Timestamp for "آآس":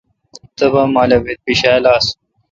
1.91-2.05